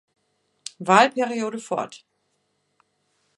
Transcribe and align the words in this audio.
Wahlperiode 0.79 1.59
fort. 1.59 2.07